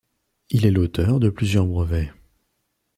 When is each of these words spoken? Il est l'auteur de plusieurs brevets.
Il 0.49 0.65
est 0.65 0.71
l'auteur 0.71 1.19
de 1.19 1.29
plusieurs 1.29 1.67
brevets. 1.67 2.11